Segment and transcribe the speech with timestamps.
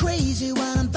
[0.00, 0.89] crazy what I'm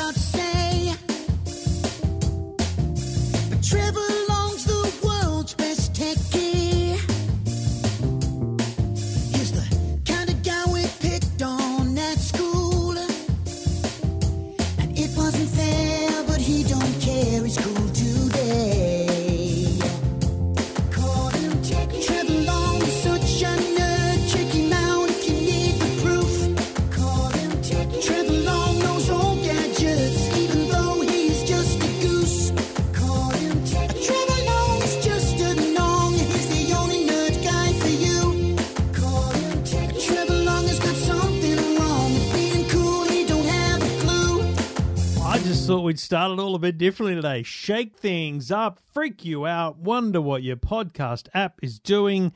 [46.24, 47.44] thought we'd it all a bit differently today.
[47.44, 52.32] Shake things up, freak you out, wonder what your podcast app is doing.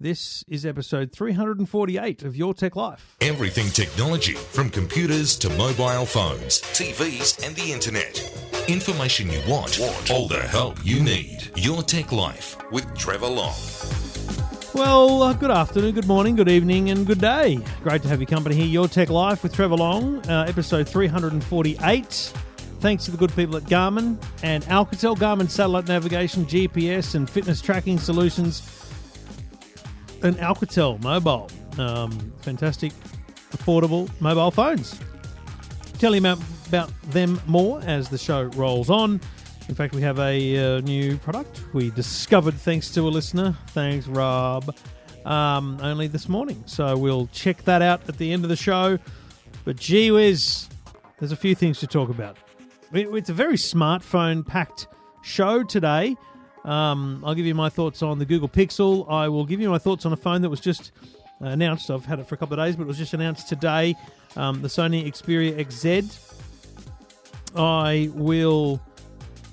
[0.00, 3.14] This is episode 348 of Your Tech Life.
[3.20, 8.18] Everything technology, from computers to mobile phones, TVs, and the internet.
[8.68, 9.80] Information you want,
[10.10, 11.50] all the help you need.
[11.56, 13.54] Your Tech Life with Trevor Long.
[14.72, 17.58] Well, uh, good afternoon, good morning, good evening, and good day.
[17.82, 18.66] Great to have your company here.
[18.66, 22.32] Your Tech Life with Trevor Long, uh, episode 348.
[22.80, 27.60] Thanks to the good people at Garmin and Alcatel, Garmin satellite navigation, GPS, and fitness
[27.60, 28.62] tracking solutions,
[30.22, 31.50] and Alcatel mobile.
[31.78, 32.92] Um, fantastic,
[33.52, 34.98] affordable mobile phones.
[35.98, 39.20] Tell you about, about them more as the show rolls on.
[39.68, 43.56] In fact, we have a uh, new product we discovered thanks to a listener.
[43.68, 44.74] Thanks, Rob.
[45.24, 46.62] Um, only this morning.
[46.66, 48.98] So we'll check that out at the end of the show.
[49.64, 50.68] But gee whiz,
[51.18, 52.36] there's a few things to talk about.
[52.92, 54.86] It- It's a very smartphone packed
[55.22, 56.16] show today.
[56.64, 59.10] Um, I'll give you my thoughts on the Google Pixel.
[59.10, 60.92] I will give you my thoughts on a phone that was just
[61.42, 61.90] uh, announced.
[61.90, 63.94] I've had it for a couple of days, but it was just announced today
[64.36, 66.18] um, the Sony Xperia XZ.
[67.56, 68.80] I will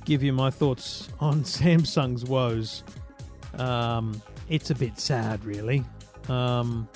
[0.06, 2.84] give you my thoughts on Samsung's woes.
[3.58, 5.84] Um, it's a bit sad, really.
[6.30, 6.88] Um,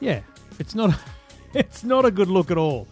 [0.00, 0.20] yeah,
[0.58, 0.98] it's not.
[1.56, 2.88] It's not a good look at all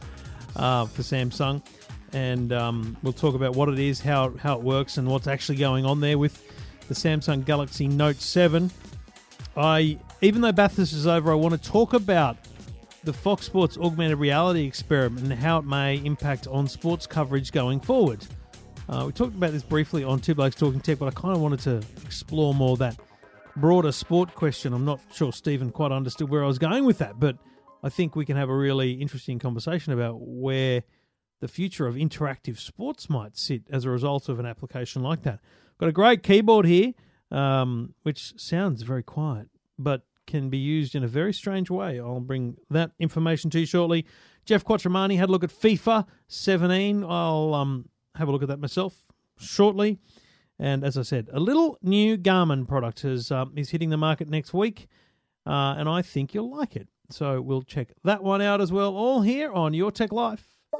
[0.55, 1.65] uh, for Samsung,
[2.13, 5.57] and um, we'll talk about what it is, how how it works, and what's actually
[5.57, 6.43] going on there with
[6.89, 8.71] the Samsung Galaxy Note Seven.
[9.57, 12.37] I even though Bathurst is over, I want to talk about
[13.05, 17.81] the Fox Sports augmented reality experiment and how it may impact on sports coverage going
[17.81, 18.25] forward.
[18.89, 21.41] Uh, we talked about this briefly on Two Blokes Talking Tech, but I kind of
[21.41, 22.99] wanted to explore more that
[23.57, 24.73] broader sport question.
[24.73, 27.37] I'm not sure Stephen quite understood where I was going with that, but
[27.83, 30.83] I think we can have a really interesting conversation about where
[31.43, 35.41] the future of interactive sports might sit as a result of an application like that.
[35.77, 36.93] Got a great keyboard here,
[37.33, 41.99] um, which sounds very quiet, but can be used in a very strange way.
[41.99, 44.07] I'll bring that information to you shortly.
[44.45, 47.03] Geoff Quattromani had a look at FIFA 17.
[47.03, 48.95] I'll um, have a look at that myself
[49.37, 49.99] shortly.
[50.61, 54.29] And as I said, a little new Garmin product is um, is hitting the market
[54.29, 54.87] next week,
[55.45, 56.87] uh, and I think you'll like it.
[57.11, 58.95] So we'll check that one out as well.
[58.95, 60.52] All here on Your Tech Life.
[60.75, 60.79] So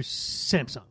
[0.00, 0.82] Samsung,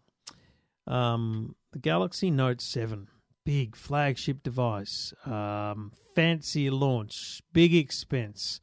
[0.87, 3.09] um, the Galaxy Note Seven,
[3.45, 8.61] big flagship device, um, fancy launch, big expense,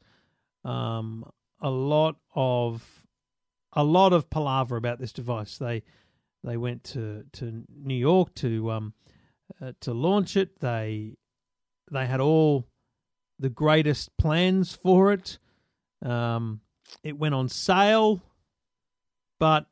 [0.65, 1.29] um,
[1.61, 3.05] a lot of
[3.73, 5.59] a lot of palaver about this device.
[5.59, 5.83] They
[6.43, 8.93] they went to, to New York to um,
[9.61, 10.59] uh, to launch it.
[10.59, 11.17] They
[11.91, 12.67] they had all
[13.39, 15.39] the greatest plans for it.
[16.03, 16.61] Um,
[17.03, 18.21] it went on sale,
[19.39, 19.67] but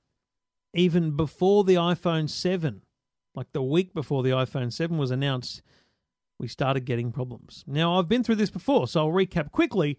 [0.73, 2.81] even before the iPhone seven,
[3.35, 5.61] like the week before the iPhone seven was announced,
[6.39, 7.63] we started getting problems.
[7.67, 9.97] Now I've been through this before, so I'll recap quickly.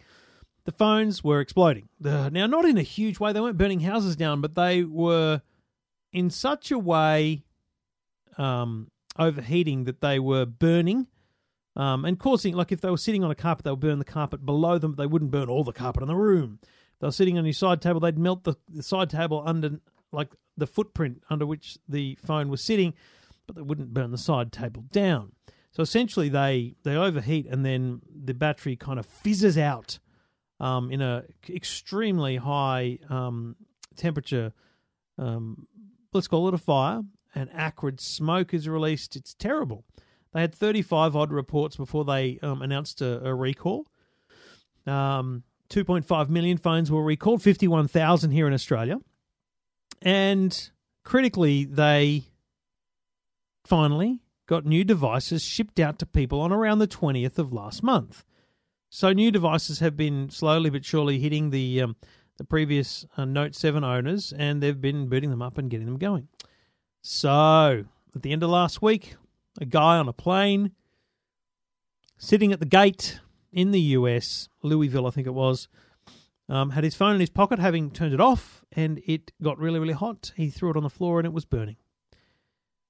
[0.65, 1.89] The phones were exploding.
[1.99, 5.41] Now, not in a huge way; they weren't burning houses down, but they were
[6.13, 7.45] in such a way
[8.37, 11.07] um, overheating that they were burning
[11.77, 14.05] um, and causing, like if they were sitting on a carpet, they would burn the
[14.05, 16.59] carpet below them, but they wouldn't burn all the carpet in the room.
[16.63, 19.79] If they were sitting on your side table, they'd melt the, the side table under,
[20.13, 22.95] like the footprint under which the phone was sitting,
[23.47, 25.33] but they wouldn't burn the side table down.
[25.71, 29.99] So essentially, they they overheat, and then the battery kind of fizzes out
[30.59, 33.55] um, in a extremely high um,
[33.95, 34.53] temperature
[35.19, 35.67] um,
[36.13, 37.03] let's call it a fire,
[37.35, 39.17] and acrid smoke is released.
[39.17, 39.85] It's terrible.
[40.33, 43.87] They had 35 odd reports before they um, announced a, a recall.
[44.87, 48.99] Um, 2.5 million phones were recalled, 51,000 here in Australia.
[50.03, 50.71] And
[51.05, 52.25] critically, they
[53.65, 58.25] finally got new devices shipped out to people on around the 20th of last month.
[58.91, 61.97] So new devices have been slowly but surely hitting the um,
[62.39, 65.99] the previous uh, Note 7 owners, and they've been booting them up and getting them
[65.99, 66.29] going.
[67.01, 67.85] So
[68.15, 69.17] at the end of last week,
[69.61, 70.73] a guy on a plane
[72.17, 73.21] sitting at the gate
[73.53, 75.69] in the US, Louisville, I think it was,
[76.49, 79.79] um, had his phone in his pocket, having turned it off, and it got really,
[79.79, 80.33] really hot.
[80.37, 81.77] He threw it on the floor and it was burning.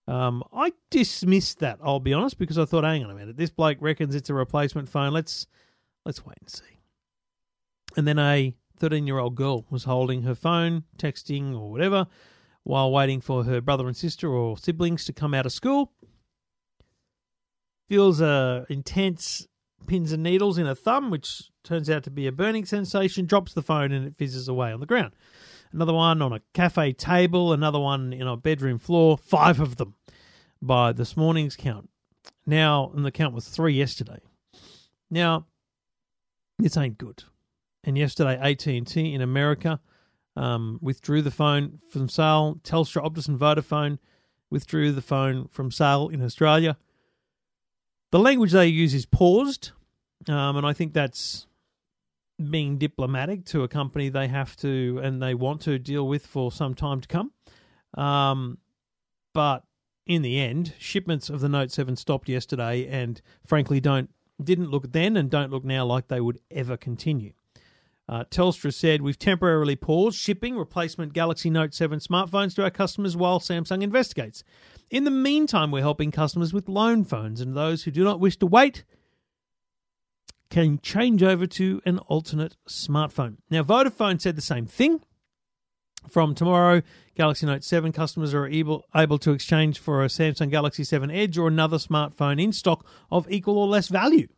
[0.07, 3.51] Um, I dismissed that, I'll be honest, because I thought, hang on a minute, this
[3.51, 5.13] bloke reckons it's a replacement phone.
[5.13, 5.47] Let's
[6.07, 6.81] let's wait and see.
[7.97, 12.07] And then a 13 year old girl was holding her phone, texting or whatever,
[12.69, 15.91] while waiting for her brother and sister or siblings to come out of school.
[17.89, 19.49] Feels a intense
[19.87, 23.55] pins and needles in her thumb, which turns out to be a burning sensation, drops
[23.55, 25.15] the phone and it fizzes away on the ground.
[25.73, 29.95] Another one on a cafe table, another one in a bedroom floor, five of them
[30.61, 31.89] by this morning's count.
[32.45, 34.19] Now, and the count was three yesterday.
[35.11, 35.47] Now,
[36.59, 37.25] this ain't good.
[37.83, 39.81] And yesterday, AT&T in America
[40.39, 42.61] um, withdrew the phone from sale.
[42.63, 43.99] Telstra, Optus, and Vodafone
[44.51, 46.77] withdrew the phone from sale in Australia.
[48.13, 49.73] The language they use is paused,
[50.29, 51.47] um, and I think that's
[52.51, 56.53] being diplomatic to a company they have to and they want to deal with for
[56.53, 57.33] some time to come.
[57.95, 58.59] Um,
[59.35, 59.65] but
[60.07, 64.11] in the end, shipments of the Note 7 stopped yesterday and frankly don't
[64.43, 67.33] didn't look then and don't look now like they would ever continue.
[68.09, 73.17] Uh, Telstra said, We've temporarily paused shipping replacement Galaxy Note 7 smartphones to our customers
[73.17, 74.43] while Samsung investigates.
[74.91, 78.39] In the meantime, we're helping customers with loan phones and those who do not wish
[78.39, 78.85] to wait
[80.51, 83.37] can change over to an alternate smartphone.
[83.51, 85.03] Now, Vodafone said the same thing.
[86.09, 86.81] From tomorrow,
[87.17, 91.37] Galaxy Note 7 customers are able, able to exchange for a Samsung Galaxy 7 Edge
[91.37, 94.29] or another smartphone in stock of equal or less value.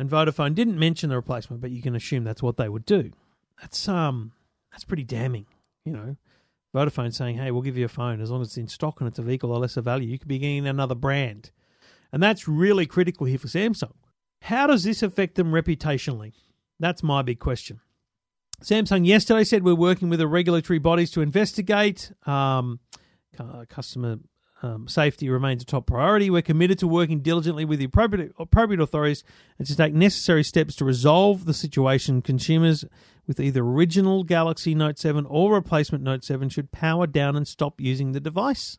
[0.00, 3.10] And Vodafone didn't mention the replacement, but you can assume that's what they would do.
[3.60, 4.32] That's um
[4.72, 5.44] that's pretty damning,
[5.84, 6.16] you know.
[6.74, 9.08] Vodafone saying, "Hey, we'll give you a phone as long as it's in stock and
[9.08, 10.08] it's of equal or lesser value.
[10.08, 11.50] You could be getting another brand."
[12.12, 13.92] And that's really critical here for Samsung.
[14.40, 16.32] How does this affect them reputationally?
[16.78, 17.80] That's my big question.
[18.62, 22.10] Samsung yesterday said we're working with the regulatory bodies to investigate.
[22.26, 22.80] Um,
[23.68, 24.16] customer
[24.62, 26.28] um, safety remains a top priority.
[26.28, 29.24] We're committed to working diligently with the appropriate, appropriate authorities
[29.58, 32.20] and to take necessary steps to resolve the situation.
[32.20, 32.84] Consumers
[33.26, 37.80] with either original Galaxy Note 7 or replacement Note 7 should power down and stop
[37.80, 38.76] using the device.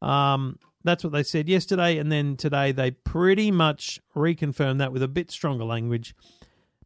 [0.00, 5.02] Um, that's what they said yesterday, and then today they pretty much reconfirmed that with
[5.02, 6.14] a bit stronger language,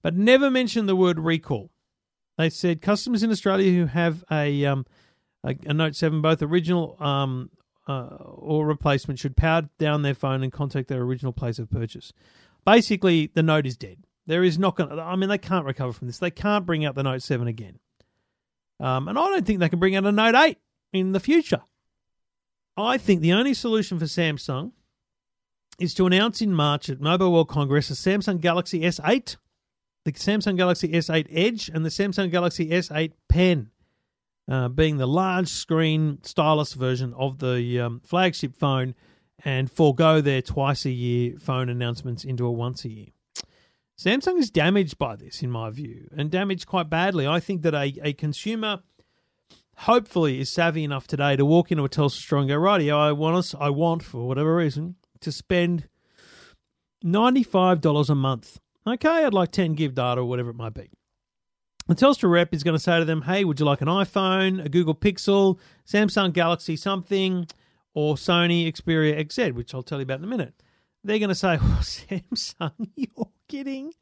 [0.02, 1.70] but never mentioned the word recall.
[2.38, 4.86] They said customers in Australia who have a um,
[5.44, 7.50] a, Note 7, both original um,
[7.88, 12.12] uh, or replacement, should power down their phone and contact their original place of purchase.
[12.64, 13.98] Basically, the Note is dead.
[14.26, 16.18] There is not going to, I mean, they can't recover from this.
[16.18, 17.78] They can't bring out the Note 7 again.
[18.78, 20.58] Um, and I don't think they can bring out a Note 8
[20.92, 21.62] in the future.
[22.76, 24.72] I think the only solution for Samsung
[25.78, 29.36] is to announce in March at Mobile World Congress a Samsung Galaxy S8,
[30.04, 33.71] the Samsung Galaxy S8 Edge, and the Samsung Galaxy S8 Pen,
[34.52, 38.94] uh, being the large screen stylus version of the um, flagship phone,
[39.44, 43.06] and forego their twice a year phone announcements into a once a year.
[43.98, 47.26] Samsung is damaged by this, in my view, and damaged quite badly.
[47.26, 48.80] I think that a, a consumer
[49.78, 53.12] hopefully is savvy enough today to walk into a Telstra store and go, rightio, I
[53.12, 55.88] want us, I want for whatever reason to spend
[57.02, 58.58] ninety five dollars a month.
[58.86, 60.90] Okay, I'd like ten gig data or whatever it might be.
[61.86, 64.64] The Telstra rep is going to say to them, "Hey, would you like an iPhone,
[64.64, 67.46] a Google Pixel, Samsung Galaxy something,
[67.94, 70.54] or Sony Xperia XZ?" Which I'll tell you about in a minute.
[71.04, 73.92] They're going to say, oh, "Samsung, you're kidding."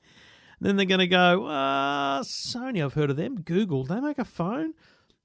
[0.61, 3.41] Then they're going to go, uh, "Sony, I've heard of them.
[3.41, 4.75] Google, they make a phone."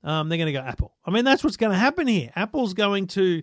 [0.04, 0.94] Um, they're going to go Apple.
[1.04, 2.32] I mean, that's what's going to happen here.
[2.36, 3.42] Apple's going to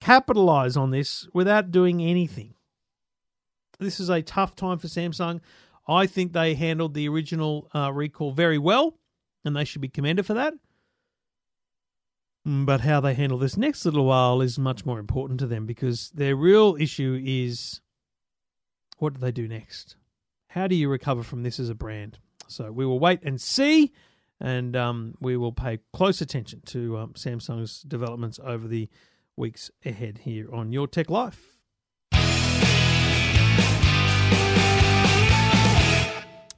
[0.00, 2.54] capitalize on this without doing anything.
[3.80, 5.40] This is a tough time for Samsung.
[5.86, 8.98] I think they handled the original uh, recall very well,
[9.44, 10.54] and they should be commended for that.
[12.46, 15.66] Mm, but how they handle this next little while is much more important to them
[15.66, 17.80] because their real issue is
[18.98, 19.96] what do they do next?
[20.48, 22.18] How do you recover from this as a brand?
[22.48, 23.92] So we will wait and see
[24.40, 28.88] and um, we will pay close attention to um, Samsung's developments over the
[29.36, 31.59] weeks ahead here on Your Tech Life.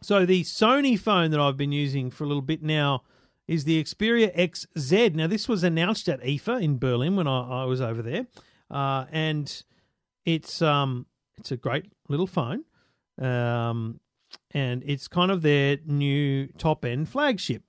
[0.03, 3.03] So the Sony phone that I've been using for a little bit now
[3.47, 5.15] is the Xperia XZ.
[5.15, 8.27] Now this was announced at IFA in Berlin when I, I was over there.
[8.71, 9.63] uh, and
[10.25, 11.07] it's um
[11.39, 12.65] it's a great little phone,
[13.21, 14.01] um,
[14.53, 17.63] and it's kind of their new top end flagship.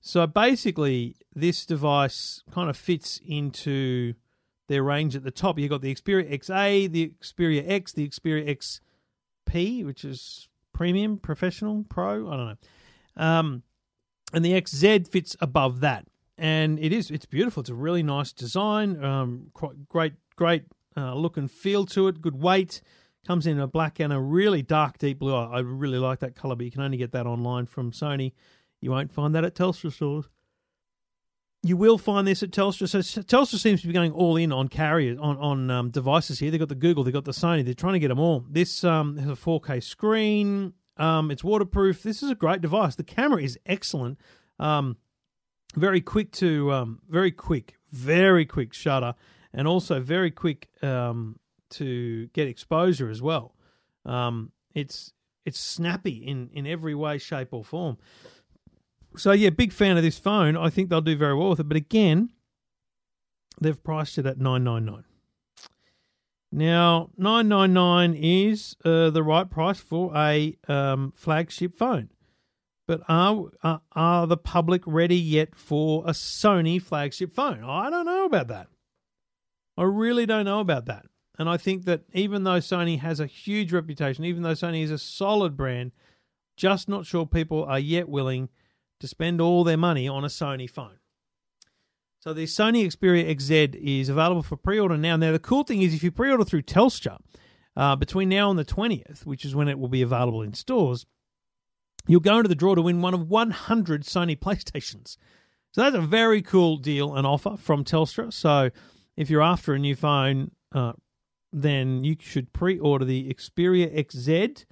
[0.00, 4.14] So basically, this device kind of fits into
[4.68, 5.58] their range at the top.
[5.58, 10.48] You've got the Xperia XA, the Xperia X, the Xperia XP, which is
[10.78, 12.30] premium, professional, pro.
[12.30, 12.56] I don't know.
[13.16, 13.62] Um,
[14.32, 16.06] and the XZ fits above that,
[16.38, 17.62] and it is it's beautiful.
[17.62, 19.02] It's a really nice design.
[19.02, 20.66] Um, quite great, great
[20.96, 22.20] uh, look and feel to it.
[22.20, 22.80] Good weight.
[23.26, 25.34] Comes in a black and a really dark deep blue.
[25.34, 28.32] I, I really like that color, but you can only get that online from Sony.
[28.80, 30.28] You won't find that at Telstra stores.
[31.62, 32.88] You will find this at Telstra.
[32.88, 36.50] So Telstra seems to be going all in on carriers, on on um, devices here.
[36.50, 37.64] They've got the Google, they've got the Sony.
[37.64, 38.44] They're trying to get them all.
[38.48, 40.74] This um, has a 4K screen.
[40.96, 42.02] Um, it's waterproof.
[42.02, 42.94] This is a great device.
[42.94, 44.18] The camera is excellent.
[44.58, 44.96] Um,
[45.74, 49.14] very quick to um, very quick, very quick shutter,
[49.52, 51.38] and also very quick um,
[51.70, 53.54] to get exposure as well.
[54.74, 55.12] It's
[55.44, 57.98] it's snappy in in every way, shape, or form.
[59.16, 60.56] So yeah, big fan of this phone.
[60.56, 61.68] I think they'll do very well with it.
[61.68, 62.30] But again,
[63.60, 65.04] they've priced it at nine nine nine.
[66.50, 72.10] Now, nine nine nine is uh, the right price for a um, flagship phone.
[72.86, 77.62] But are, are are the public ready yet for a Sony flagship phone?
[77.62, 78.68] I don't know about that.
[79.76, 81.06] I really don't know about that.
[81.38, 84.90] And I think that even though Sony has a huge reputation, even though Sony is
[84.90, 85.92] a solid brand,
[86.56, 88.48] just not sure people are yet willing
[89.00, 90.98] to spend all their money on a Sony phone.
[92.20, 95.16] So the Sony Xperia XZ is available for pre-order now.
[95.16, 97.18] Now the cool thing is if you pre-order through Telstra
[97.76, 101.06] uh, between now and the 20th, which is when it will be available in stores,
[102.08, 105.16] you'll go into the draw to win one of 100 Sony PlayStations.
[105.72, 108.32] So that's a very cool deal and offer from Telstra.
[108.32, 108.70] So
[109.16, 110.94] if you're after a new phone, uh,
[111.52, 114.64] then you should pre-order the Xperia XZ.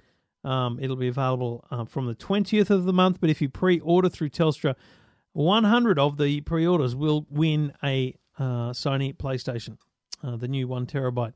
[0.43, 4.09] Um, it'll be available uh, from the 20th of the month, but if you pre-order
[4.09, 4.75] through Telstra,
[5.33, 9.77] 100 of the pre-orders will win a uh, Sony PlayStation,
[10.23, 11.33] uh, the new one terabyte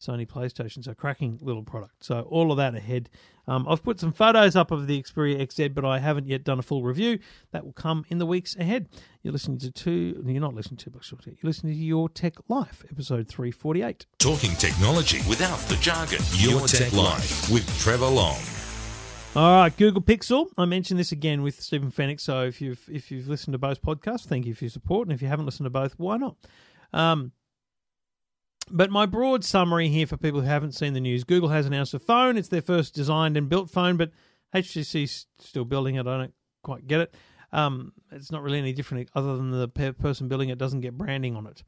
[0.00, 0.84] Sony PlayStation.
[0.84, 2.04] So cracking little product.
[2.04, 3.10] So all of that ahead.
[3.46, 6.58] Um, I've put some photos up of the Xperia XZ, but I haven't yet done
[6.58, 7.18] a full review.
[7.52, 8.88] That will come in the weeks ahead.
[9.22, 10.22] You're listening to two.
[10.26, 14.04] You're not listening to Bucks You're listening to Your Tech Life, episode 348.
[14.18, 16.18] Talking technology without the jargon.
[16.34, 18.38] Your, Tech, Life with Trevor Long.
[19.34, 20.46] All right, Google Pixel.
[20.58, 22.20] I mentioned this again with Stephen Fenech.
[22.20, 25.06] So if you've if you've listened to both podcasts, thank you for your support.
[25.08, 26.36] And if you haven't listened to both, why not?
[26.92, 27.32] Um,
[28.70, 31.94] but my broad summary here for people who haven't seen the news: Google has announced
[31.94, 32.36] a phone.
[32.36, 34.10] It's their first designed and built phone, but
[34.54, 36.06] HTC's still building it.
[36.06, 37.14] I don't quite get it.
[37.52, 41.36] Um, it's not really any different other than the person building it doesn't get branding
[41.36, 41.62] on it.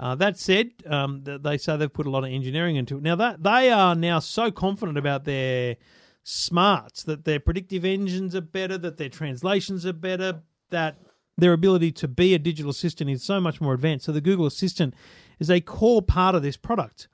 [0.00, 3.02] Uh, that said, um, they say they've put a lot of engineering into it.
[3.02, 5.76] Now that they are now so confident about their
[6.24, 10.98] smarts that their predictive engines are better, that their translations are better, that
[11.36, 14.06] their ability to be a digital assistant is so much more advanced.
[14.06, 14.94] So the Google Assistant
[15.38, 17.08] is a core part of this product.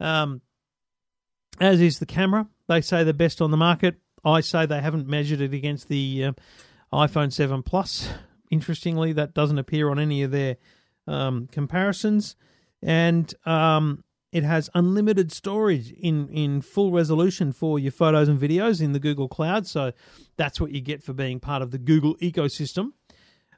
[0.00, 0.42] Um,
[1.60, 2.48] as is the camera.
[2.68, 3.96] They say the best on the market.
[4.24, 6.32] I say they haven't measured it against the uh,
[6.92, 8.08] iPhone 7 Plus.
[8.50, 10.56] Interestingly, that doesn't appear on any of their
[11.06, 12.34] um, comparisons.
[12.82, 18.82] And um, it has unlimited storage in, in full resolution for your photos and videos
[18.82, 19.66] in the Google Cloud.
[19.66, 19.92] So
[20.36, 22.92] that's what you get for being part of the Google ecosystem.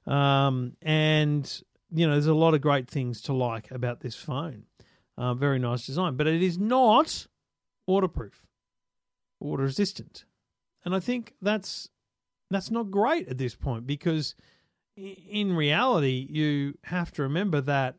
[0.06, 4.64] Um, and, you know, there's a lot of great things to like about this phone.
[5.16, 7.26] Uh, very nice design, but it is not
[7.86, 8.46] waterproof,
[9.40, 10.24] water resistant.
[10.84, 11.88] And I think that's
[12.50, 14.34] that's not great at this point because
[14.96, 17.96] in reality you have to remember that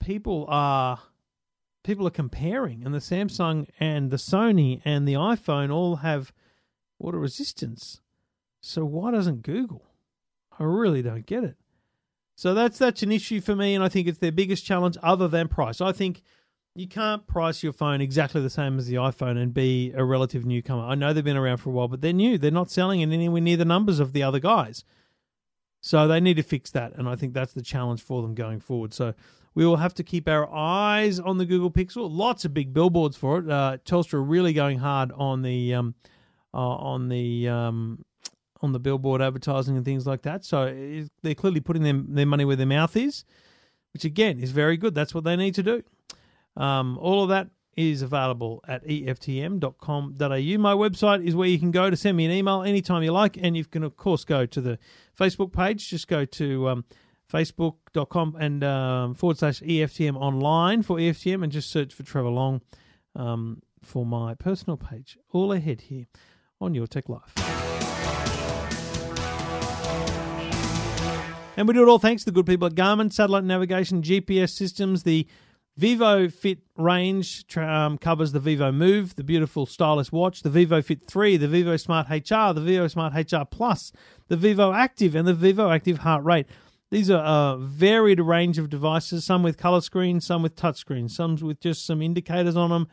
[0.00, 1.00] people are
[1.82, 6.32] people are comparing and the Samsung and the Sony and the iPhone all have
[6.98, 8.00] water resistance.
[8.60, 9.85] So why doesn't Google?
[10.58, 11.56] I really don't get it.
[12.34, 15.26] So that's that's an issue for me, and I think it's their biggest challenge other
[15.26, 15.80] than price.
[15.80, 16.22] I think
[16.74, 20.44] you can't price your phone exactly the same as the iPhone and be a relative
[20.44, 20.82] newcomer.
[20.82, 22.36] I know they've been around for a while, but they're new.
[22.36, 24.84] They're not selling it anywhere near the numbers of the other guys.
[25.80, 28.60] So they need to fix that, and I think that's the challenge for them going
[28.60, 28.92] forward.
[28.92, 29.14] So
[29.54, 32.10] we will have to keep our eyes on the Google Pixel.
[32.10, 33.50] Lots of big billboards for it.
[33.50, 35.94] Uh, Telstra really going hard on the um,
[36.52, 38.04] uh, on the um,
[38.66, 40.44] on the billboard advertising and things like that.
[40.44, 43.24] So they're clearly putting them, their money where their mouth is,
[43.92, 44.94] which again is very good.
[44.94, 45.82] That's what they need to do.
[46.56, 50.58] Um, all of that is available at eftm.com.au.
[50.58, 53.36] My website is where you can go to send me an email anytime you like,
[53.40, 54.78] and you can, of course, go to the
[55.18, 55.88] Facebook page.
[55.88, 56.84] Just go to um,
[57.30, 62.62] Facebook.com and um, forward slash EFTM online for EFTM and just search for Trevor Long
[63.14, 65.18] um, for my personal page.
[65.32, 66.06] All ahead here
[66.60, 67.75] on Your Tech Life.
[71.56, 74.50] And we do it all thanks to the good people at Garmin, satellite navigation, GPS
[74.50, 75.04] systems.
[75.04, 75.26] The
[75.78, 81.06] Vivo Fit range um, covers the Vivo Move, the beautiful stylus watch, the Vivo Fit
[81.06, 83.90] 3, the Vivo Smart HR, the Vivo Smart HR Plus,
[84.28, 86.46] the Vivo Active, and the Vivo Active Heart Rate.
[86.90, 91.16] These are a varied range of devices, some with color screens, some with touch screens,
[91.16, 92.88] some with just some indicators on them.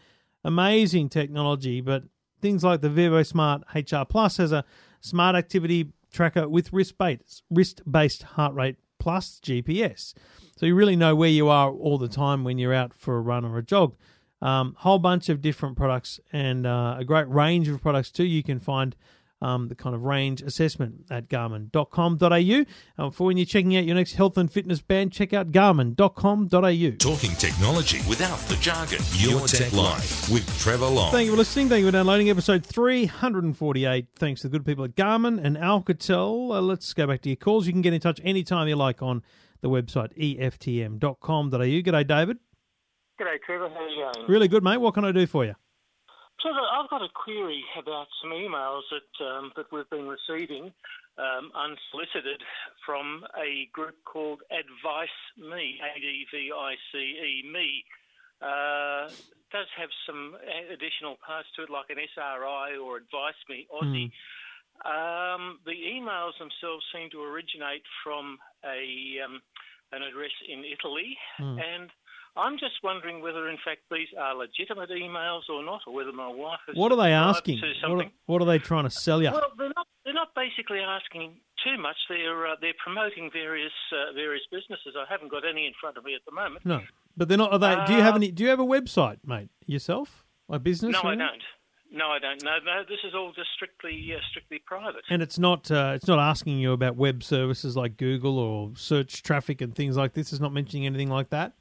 [0.45, 2.03] Amazing technology, but
[2.41, 4.63] things like the Vivo Smart HR Plus has a
[5.01, 10.13] smart activity tracker with wrist-based, wrist-based heart rate plus GPS.
[10.57, 13.21] So you really know where you are all the time when you're out for a
[13.21, 13.95] run or a jog.
[14.41, 18.25] Um, whole bunch of different products and uh, a great range of products too.
[18.25, 18.95] You can find
[19.43, 22.65] um, the kind of range assessment at garmin.com.au.
[22.97, 26.95] Uh, for when you're checking out your next health and fitness band, check out garmin.com.au.
[26.97, 28.99] Talking technology without the jargon.
[29.15, 31.11] Your, Tech, Life with Trevor Long.
[31.11, 31.67] Thank you for listening.
[31.67, 34.07] Thank you for downloading episode 348.
[34.15, 36.55] Thanks to the good people at Garmin and Alcatel.
[36.55, 37.67] Uh, let's go back to your calls.
[37.67, 39.21] You can get in touch anytime you like on
[39.61, 41.57] the website eftm.com.au.
[41.57, 42.37] G'day, David.
[43.19, 43.69] G'day, Trevor.
[43.69, 44.29] How are you going?
[44.29, 44.77] Really good, mate.
[44.77, 45.55] What can I do for you?
[46.43, 50.73] Trevor, I've got a query about some emails that um, that we've been receiving
[51.17, 52.43] um, unsolicited
[52.85, 57.85] from a group called Advice Me, A D V I C E Me.
[58.41, 59.07] Uh,
[59.55, 60.35] does have some
[60.67, 64.11] additional parts to it, like an SRI or Advice Me Aussie.
[64.83, 69.39] Um, the emails themselves seem to originate from a um,
[69.93, 71.15] an address in Italy,
[71.55, 71.89] and
[72.35, 76.27] I'm just wondering whether, in fact, these are legitimate emails or not, or whether my
[76.27, 76.75] wife has.
[76.75, 77.61] What are they asking?
[77.83, 79.31] What are, what are they trying to sell you?
[79.31, 79.87] Well, they're not.
[80.03, 81.95] They're not basically asking too much.
[82.09, 84.95] They're uh, they're promoting various uh, various businesses.
[84.97, 86.65] I haven't got any in front of me at the moment.
[86.65, 86.81] No,
[87.15, 87.53] but they're not.
[87.53, 87.75] Are they?
[87.87, 88.31] do you have Uh, any?
[88.31, 89.49] Do you have a website, mate?
[89.65, 90.93] Yourself, a business?
[90.93, 91.43] No, I don't.
[91.91, 92.43] No, I don't.
[92.43, 92.81] No, no.
[92.89, 95.03] This is all just strictly uh, strictly private.
[95.11, 95.69] And it's not.
[95.69, 99.95] Uh, it's not asking you about web services like Google or search traffic and things
[99.95, 100.33] like this.
[100.33, 101.53] It's not mentioning anything like that.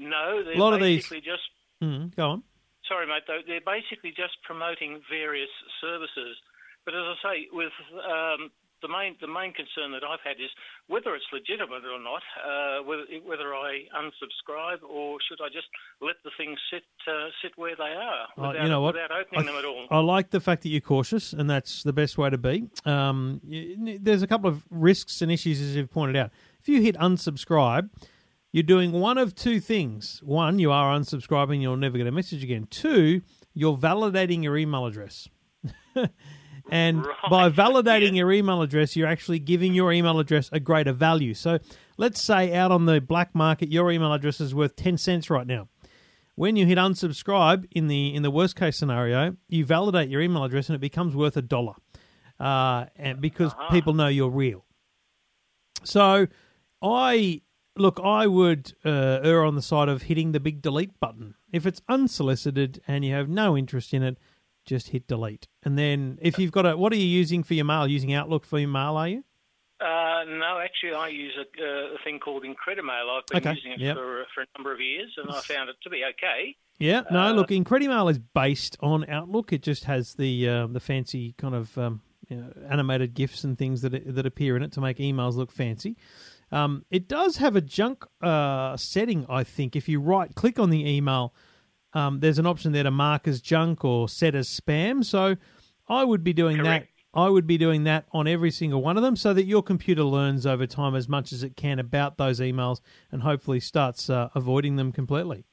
[0.00, 1.42] No, they're A lot of these- basically just.
[1.82, 2.42] Mm, go on.
[2.88, 3.22] Sorry, mate.
[3.28, 6.36] Though they're basically just promoting various services.
[6.84, 8.50] But as I say, with um,
[8.82, 10.50] the main the main concern that I've had is
[10.88, 12.22] whether it's legitimate or not.
[12.42, 15.68] Uh, whether whether I unsubscribe or should I just
[16.00, 18.94] let the things sit uh, sit where they are Uh, without, you know what?
[18.94, 19.86] without opening I, them at all.
[19.90, 22.68] I like the fact that you're cautious, and that's the best way to be.
[22.86, 26.30] Um, you, there's a couple of risks and issues, as you've pointed out.
[26.60, 27.90] If you hit unsubscribe,
[28.52, 30.20] you're doing one of two things.
[30.24, 32.66] One, you are unsubscribing, you'll never get a message again.
[32.70, 33.22] Two,
[33.54, 35.28] you're validating your email address.
[36.70, 38.18] and by validating yeah.
[38.18, 41.34] your email address, you're actually giving your email address a greater value.
[41.34, 41.58] So
[41.96, 45.46] let's say out on the black market, your email address is worth 10 cents right
[45.46, 45.68] now
[46.40, 50.42] when you hit unsubscribe in the in the worst case scenario, you validate your email
[50.42, 51.74] address and it becomes worth a dollar,
[52.38, 54.64] uh, and because people know you're real.
[55.84, 56.28] So,
[56.80, 57.42] I
[57.76, 61.66] look, I would uh, err on the side of hitting the big delete button if
[61.66, 64.18] it's unsolicited and you have no interest in it.
[64.66, 67.64] Just hit delete, and then if you've got a, what are you using for your
[67.64, 67.88] mail?
[67.88, 69.24] Using Outlook for your mail, are you?
[69.80, 73.08] Uh, no, actually, I use a, uh, a thing called Incredimail.
[73.10, 73.96] I've been Okay, using it yep.
[73.96, 76.54] for, for a number of years, and I found it to be okay.
[76.78, 77.20] Yeah, no.
[77.20, 79.52] Uh, look, Incredimail is based on Outlook.
[79.52, 83.56] It just has the uh, the fancy kind of um, you know, animated gifs and
[83.56, 85.96] things that that appear in it to make emails look fancy.
[86.52, 89.76] Um, it does have a junk uh, setting, I think.
[89.76, 91.34] If you right click on the email,
[91.92, 95.04] um, there's an option there to mark as junk or set as spam.
[95.04, 95.36] So
[95.88, 96.86] I would be doing Correct.
[96.86, 96.90] that.
[97.12, 100.04] I would be doing that on every single one of them, so that your computer
[100.04, 104.28] learns over time as much as it can about those emails, and hopefully starts uh,
[104.36, 105.44] avoiding them completely.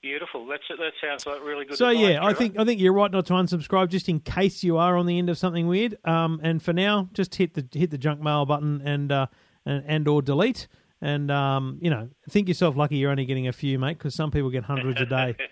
[0.00, 0.46] Beautiful.
[0.46, 1.76] That's that sounds like really good.
[1.76, 4.76] So yeah, I think I think you're right not to unsubscribe, just in case you
[4.76, 5.98] are on the end of something weird.
[6.04, 9.26] Um, and for now, just hit the hit the junk mail button and uh,
[9.68, 10.66] and, and or delete.
[11.00, 14.30] And um, you know, think yourself lucky you're only getting a few, mate, because some
[14.30, 15.36] people get hundreds a day.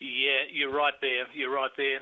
[0.00, 1.26] Yeah, you're right there.
[1.32, 2.00] You're right there.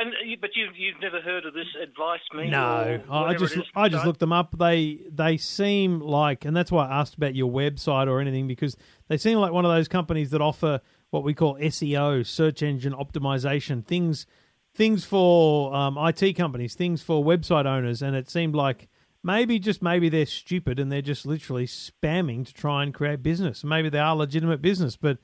[0.00, 2.50] And but you you've never heard of this advice me?
[2.50, 4.58] No, I just I just looked them up.
[4.58, 8.76] They they seem like, and that's why I asked about your website or anything because
[9.06, 10.80] they seem like one of those companies that offer
[11.10, 14.26] what we call SEO, search engine optimization, things
[14.74, 18.88] things for um, IT companies, things for website owners, and it seemed like
[19.26, 23.64] maybe just maybe they're stupid and they're just literally spamming to try and create business.
[23.64, 25.18] Maybe they are legitimate business, but.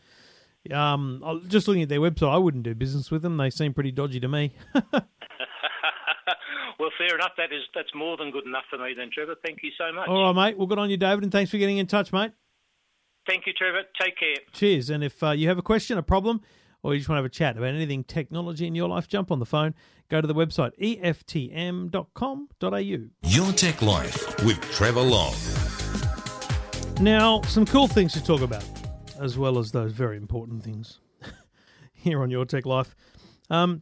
[0.70, 3.36] Um, just looking at their website, I wouldn't do business with them.
[3.36, 4.52] They seem pretty dodgy to me.
[6.82, 7.30] Well, fair enough.
[7.36, 9.36] That is that's more than good enough for me, then, Trevor.
[9.46, 10.08] Thank you so much.
[10.08, 10.58] All right, mate.
[10.58, 12.32] Well, good on you, David, and thanks for getting in touch, mate.
[13.24, 13.82] Thank you, Trevor.
[14.00, 14.34] Take care.
[14.52, 14.90] Cheers.
[14.90, 16.40] And if uh, you have a question, a problem,
[16.82, 19.30] or you just want to have a chat about anything technology in your life, jump
[19.30, 19.74] on the phone.
[20.12, 21.88] Go to the website eftm.com.au.
[23.22, 25.34] Your Tech Life with Trevor Long.
[27.00, 28.62] Now, some cool things to talk about,
[29.18, 31.00] as well as those very important things
[31.94, 32.94] here on Your Tech Life.
[33.48, 33.80] Um,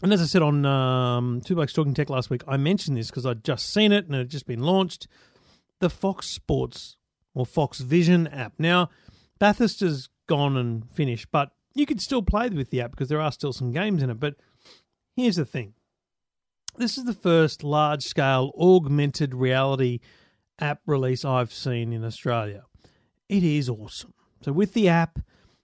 [0.00, 3.08] and as I said on um, Two Blokes Talking Tech last week, I mentioned this
[3.10, 5.08] because I'd just seen it and it had just been launched.
[5.80, 6.98] The Fox Sports
[7.34, 8.52] or Fox Vision app.
[8.60, 8.90] Now,
[9.40, 13.20] Bathurst has gone and finished, but you can still play with the app because there
[13.20, 14.20] are still some games in it.
[14.20, 14.36] But
[15.16, 15.74] here's the thing
[16.76, 20.00] this is the first large scale augmented reality
[20.58, 22.64] app release I've seen in Australia.
[23.28, 24.14] It is awesome.
[24.42, 25.18] So, with the app,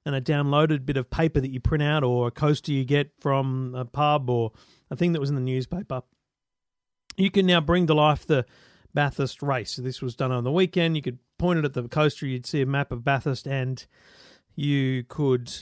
[0.05, 3.13] and a downloaded bit of paper that you print out or a coaster you get
[3.21, 4.53] from a pub or
[4.91, 6.03] a thing that was in the newspaper.
[7.17, 8.47] You can now bring to life the
[8.95, 9.73] Bathurst race.
[9.73, 10.97] So this was done on the weekend.
[10.97, 13.85] You could point it at the coaster, you'd see a map of Bathurst, and
[14.55, 15.53] you could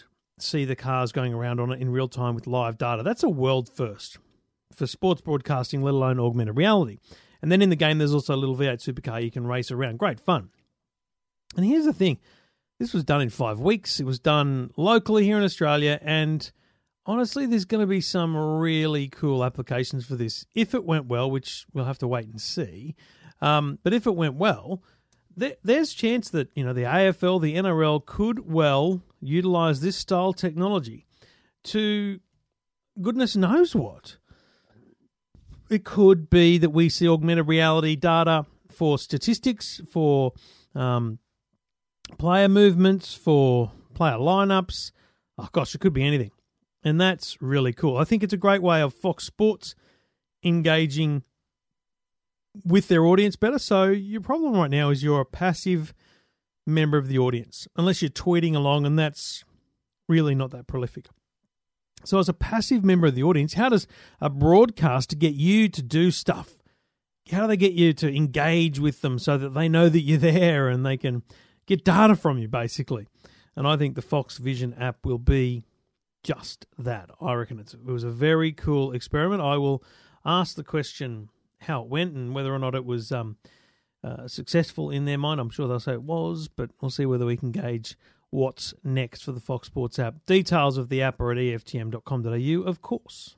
[0.42, 3.03] see the cars going around on it in real time with live data.
[3.03, 4.18] That's a world first
[4.74, 6.98] for sports broadcasting, let alone augmented reality.
[7.42, 9.98] And then in the game, there's also a little V8 supercar you can race around.
[9.98, 10.50] Great fun.
[11.57, 12.18] And here's the thing
[12.79, 14.00] this was done in five weeks.
[14.00, 16.50] It was done locally here in Australia, and
[17.07, 21.31] honestly, there's going to be some really cool applications for this if it went well,
[21.31, 22.94] which we'll have to wait and see.
[23.42, 24.83] Um, but if it went well,
[25.36, 30.32] there, there's chance that you know the AFL, the NRL could well utilize this style
[30.32, 31.06] technology
[31.64, 32.20] to
[33.00, 34.16] goodness knows what.
[35.68, 40.32] It could be that we see augmented reality data for statistics, for
[40.74, 41.18] um,
[42.18, 44.90] player movements, for player lineups.
[45.38, 46.32] Oh gosh, it could be anything.
[46.82, 47.98] And that's really cool.
[47.98, 49.74] I think it's a great way of Fox Sports
[50.42, 51.22] engaging
[52.64, 53.58] with their audience better.
[53.58, 55.94] So your problem right now is you're a passive
[56.66, 59.44] member of the audience, unless you're tweeting along, and that's
[60.08, 61.06] really not that prolific.
[62.04, 63.86] So, as a passive member of the audience, how does
[64.20, 66.58] a broadcaster get you to do stuff?
[67.30, 70.18] How do they get you to engage with them so that they know that you're
[70.18, 71.22] there and they can
[71.66, 73.06] get data from you, basically?
[73.54, 75.64] And I think the Fox Vision app will be
[76.22, 77.10] just that.
[77.20, 79.42] I reckon it's, it was a very cool experiment.
[79.42, 79.82] I will
[80.24, 81.28] ask the question
[81.60, 83.36] how it went and whether or not it was um,
[84.02, 85.40] uh, successful in their mind.
[85.40, 87.96] I'm sure they'll say it was, but we'll see whether we can gauge
[88.30, 90.14] what's next for the Fox Sports app.
[90.26, 93.36] Details of the app are at EFTM.com.au, of course.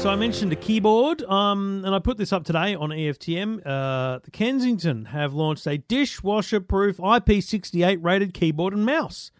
[0.00, 3.60] So I mentioned a keyboard, um, and I put this up today on EFTM.
[3.66, 9.30] Uh, the Kensington have launched a dishwasher-proof IP68 rated keyboard and mouse.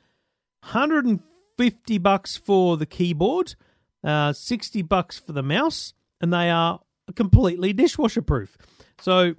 [0.64, 3.54] 150 bucks for the keyboard,
[4.04, 6.80] uh, 60 bucks for the mouse, and they are
[7.14, 8.56] completely dishwasher-proof.
[9.00, 9.34] So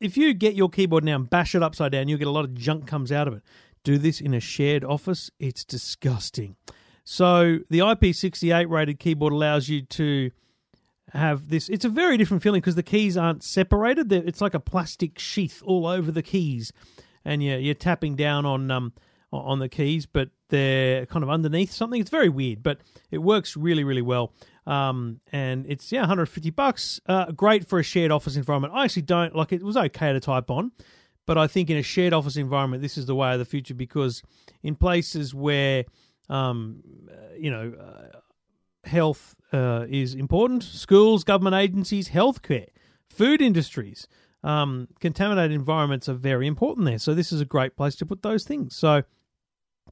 [0.00, 2.44] if you get your keyboard now and bash it upside down, you'll get a lot
[2.44, 3.42] of junk comes out of it.
[3.84, 6.56] Do this in a shared office, it's disgusting.
[7.04, 10.30] So the IP68 rated keyboard allows you to
[11.12, 11.68] have this.
[11.68, 14.12] It's a very different feeling because the keys aren't separated.
[14.12, 16.72] It's like a plastic sheath all over the keys,
[17.24, 18.92] and you're, you're tapping down on um
[19.32, 22.00] on the keys, but they're kind of underneath something.
[22.00, 24.32] It's very weird, but it works really really well.
[24.66, 27.00] Um, and it's yeah, 150 bucks.
[27.06, 28.74] Uh, great for a shared office environment.
[28.74, 29.62] I actually don't like it.
[29.62, 30.72] Was okay to type on,
[31.26, 33.74] but I think in a shared office environment, this is the way of the future
[33.74, 34.22] because
[34.62, 35.84] in places where
[36.28, 36.82] um,
[37.38, 38.18] you know, uh,
[38.88, 40.62] health uh, is important.
[40.62, 42.68] Schools, government agencies, healthcare,
[43.08, 44.06] food industries,
[44.44, 46.98] um, contaminated environments are very important there.
[46.98, 48.76] So this is a great place to put those things.
[48.76, 49.04] So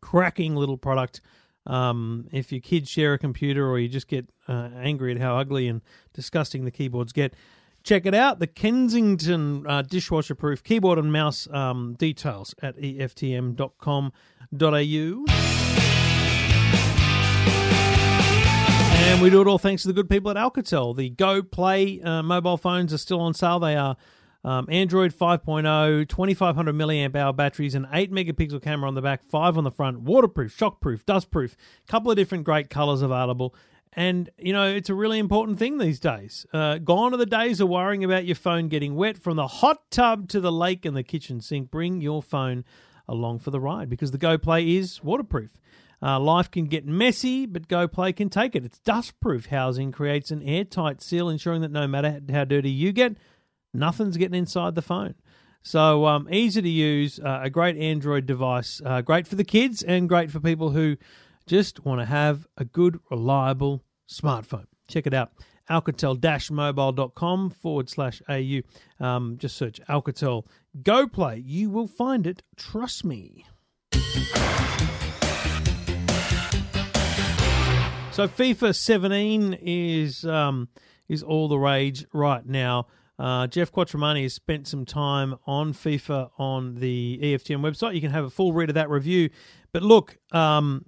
[0.01, 1.21] cracking little product.
[1.67, 5.37] Um, if your kids share a computer or you just get uh, angry at how
[5.37, 5.83] ugly and
[6.15, 7.35] disgusting the keyboards get,
[7.83, 8.39] check it out.
[8.39, 13.57] The Kensington uh, dishwasher proof keyboard and mouse um, details at eftm.com.au.
[18.99, 20.97] And we do it all thanks to the good people at Alcatel.
[20.97, 23.61] The Go Play uh, mobile phones are still on sale.
[23.61, 23.97] They are
[24.45, 29.59] um, Android 5.0, 2500 milliamp hour batteries, an 8 megapixel camera on the back, 5
[29.59, 31.57] on the front, waterproof, shockproof, dustproof,
[31.89, 33.55] couple of different great colors available.
[33.93, 36.47] And, you know, it's a really important thing these days.
[36.53, 39.91] Uh, gone are the days of worrying about your phone getting wet from the hot
[39.91, 41.71] tub to the lake and the kitchen sink.
[41.71, 42.65] Bring your phone
[43.09, 45.51] along for the ride because the Go Play is waterproof.
[46.03, 48.65] Uh, life can get messy, but GoPlay can take it.
[48.65, 53.17] Its dustproof housing creates an airtight seal, ensuring that no matter how dirty you get,
[53.77, 55.15] nothing's getting inside the phone.
[55.63, 59.83] So um, easy to use, uh, a great Android device, uh, great for the kids
[59.83, 60.97] and great for people who
[61.47, 64.67] just want to have a good, reliable smartphone.
[64.89, 65.33] Check it out.
[65.69, 68.61] Alcatel-mobile.com forward slash AU.
[69.01, 70.47] Um, just search Alcatel
[70.83, 71.43] Go Play.
[71.45, 72.43] You will find it.
[72.57, 73.45] Trust me.
[78.13, 80.69] So FIFA 17 is um,
[81.09, 82.87] is all the rage right now.
[83.19, 87.95] Uh, Geoff Quattromani has spent some time on FIFA on the EFTM website.
[87.95, 89.31] You can have a full read of that review.
[89.73, 90.85] But look, um,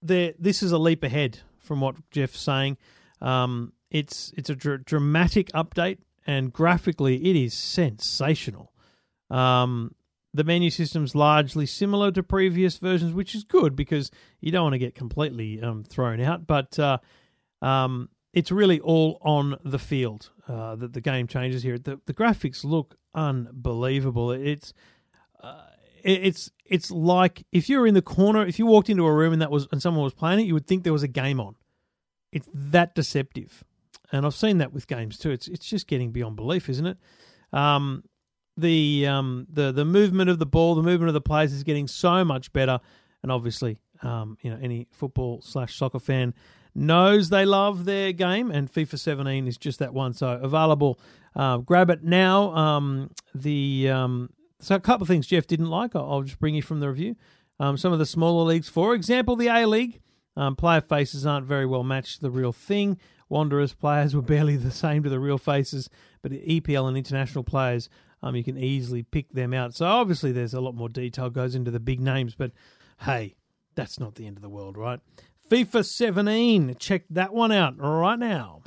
[0.00, 2.78] there this is a leap ahead from what Geoff's saying.
[3.20, 8.72] Um, it's it's a dr- dramatic update, and graphically, it is sensational.
[9.30, 9.94] Um,
[10.32, 14.74] the menu system's largely similar to previous versions, which is good because you don't want
[14.74, 16.46] to get completely um, thrown out.
[16.46, 16.98] But uh,
[17.62, 21.78] um, it's really all on the field uh, that the game changes here.
[21.78, 24.30] The, the graphics look unbelievable.
[24.30, 24.74] It's
[25.42, 25.62] uh,
[26.04, 29.40] it's it's like if you're in the corner, if you walked into a room and
[29.40, 31.56] that was and someone was playing it, you would think there was a game on.
[32.30, 33.64] It's that deceptive,
[34.12, 35.30] and I've seen that with games too.
[35.30, 36.98] It's it's just getting beyond belief, isn't it?
[37.54, 38.04] Um,
[38.58, 41.88] the um, the the movement of the ball, the movement of the players is getting
[41.88, 42.80] so much better,
[43.22, 46.34] and obviously, um, you know, any football slash soccer fan
[46.76, 50.12] knows they love their game, and FIFA 17 is just that one.
[50.12, 50.98] So available,
[51.34, 52.54] uh, grab it now.
[52.54, 55.94] Um, the um, so a couple of things Geoff didn't like.
[55.94, 57.16] I'll, just bring you from the review.
[57.58, 60.00] Um, some of the smaller leagues, for example, the A League.
[60.36, 62.98] Um, player faces aren't very well matched to the real thing.
[63.30, 65.88] Wanderers players were barely the same to the real faces,
[66.20, 67.88] but EPL and international players
[68.22, 69.74] um, you can easily pick them out.
[69.74, 72.52] So obviously, there's a lot more detail goes into the big names, but
[73.00, 73.36] hey,
[73.74, 75.00] that's not the end of the world, right?
[75.48, 78.62] FIFA 17, check that one out right now.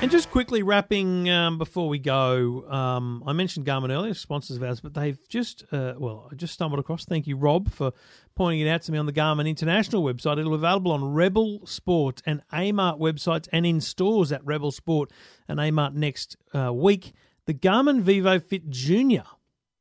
[0.00, 4.62] And just quickly wrapping um, before we go, um, I mentioned Garmin earlier, sponsors of
[4.62, 7.04] ours, but they've just, uh, well, I just stumbled across.
[7.04, 7.92] Thank you, Rob, for
[8.36, 10.38] pointing it out to me on the Garmin International website.
[10.38, 15.10] It'll be available on Rebel Sport and Amart websites and in stores at Rebel Sport
[15.48, 17.12] and Amart next uh, week.
[17.46, 19.24] The Garmin Vivo Fit Junior.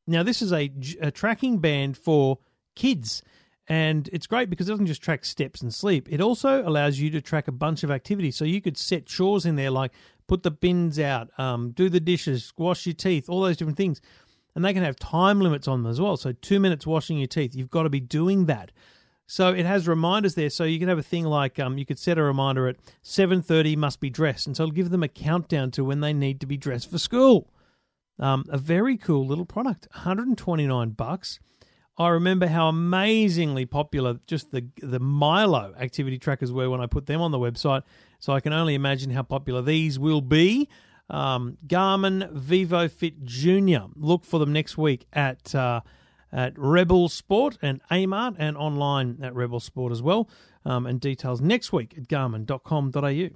[0.07, 0.71] Now, this is a,
[1.01, 2.39] a tracking band for
[2.75, 3.21] kids.
[3.67, 6.07] And it's great because it doesn't just track steps and sleep.
[6.11, 8.35] It also allows you to track a bunch of activities.
[8.35, 9.91] So you could set chores in there like
[10.27, 14.01] put the bins out, um, do the dishes, wash your teeth, all those different things.
[14.55, 16.17] And they can have time limits on them as well.
[16.17, 18.71] So two minutes washing your teeth, you've got to be doing that.
[19.25, 20.49] So it has reminders there.
[20.49, 23.41] So you can have a thing like um, you could set a reminder at seven
[23.41, 26.39] thirty must be dressed, and so it'll give them a countdown to when they need
[26.41, 27.49] to be dressed for school.
[28.19, 31.39] Um, a very cool little product, 129 bucks.
[31.97, 37.05] I remember how amazingly popular just the the Milo activity trackers were when I put
[37.05, 37.83] them on the website.
[38.19, 40.69] So I can only imagine how popular these will be.
[41.09, 43.85] Um, Garmin Vivo Fit Junior.
[43.95, 45.81] Look for them next week at uh,
[46.31, 50.27] at Rebel Sport and Amart and online at Rebel Sport as well.
[50.65, 53.29] Um, and details next week at garmin.com.au.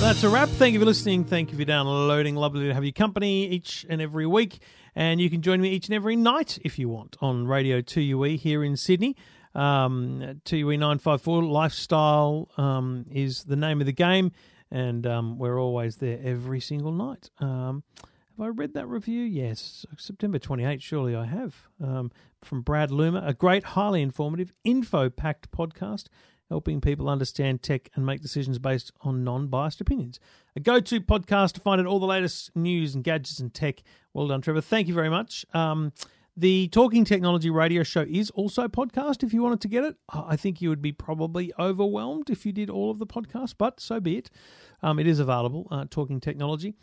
[0.00, 0.48] That's a wrap.
[0.48, 1.24] Thank you for listening.
[1.24, 2.34] Thank you for downloading.
[2.34, 4.58] Lovely to have your company each and every week.
[4.94, 8.38] And you can join me each and every night if you want on Radio 2UE
[8.38, 9.16] here in Sydney.
[9.54, 14.32] Um, 2UE 954 Lifestyle um, is the name of the game.
[14.70, 17.30] And um, we're always there every single night.
[17.40, 17.82] Um,
[18.38, 19.22] have I read that review?
[19.22, 19.84] Yes.
[19.98, 21.68] September 28th, surely I have.
[21.82, 23.26] Um, from Brad Loomer.
[23.26, 26.06] A great, highly informative, info packed podcast
[26.50, 30.20] helping people understand tech and make decisions based on non biased opinions.
[30.56, 33.82] A go to podcast to find out all the latest news and gadgets and tech.
[34.12, 34.60] Well done, Trevor.
[34.60, 35.46] Thank you very much.
[35.54, 35.92] Um,
[36.36, 39.96] the Talking Technology radio show is also a podcast if you wanted to get it.
[40.08, 43.78] I think you would be probably overwhelmed if you did all of the podcasts, but
[43.80, 44.30] so be it.
[44.82, 46.74] Um, it is available, uh, Talking Technology.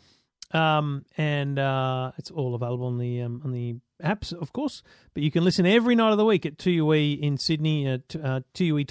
[0.52, 4.82] Um, and uh, it's all available on the um, on the apps, of course.
[5.12, 8.40] But you can listen every night of the week at 2UE in Sydney, at uh,
[8.54, 8.86] 2UE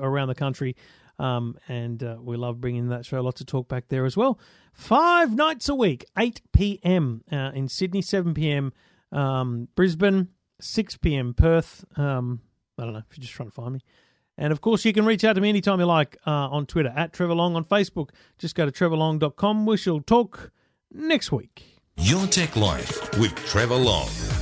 [0.00, 0.74] around the country.
[1.18, 3.20] Um, and uh, we love bringing that show.
[3.22, 4.38] Lots of talk back there as well.
[4.72, 7.22] Five nights a week, 8 p.m.
[7.32, 8.72] Uh, in Sydney, 7 p.m.
[9.12, 10.28] Um, Brisbane,
[10.60, 11.32] 6 p.m.
[11.34, 11.84] Perth.
[11.96, 12.40] Um,
[12.78, 13.80] I don't know if you're just trying to find me.
[14.38, 16.92] And of course, you can reach out to me anytime you like uh, on Twitter
[16.94, 18.10] at Trevor Long on Facebook.
[18.38, 19.64] Just go to trevorlong.com.
[19.64, 20.50] We shall talk
[20.92, 21.62] next week.
[21.96, 24.35] Your Tech Life with Trevor Long.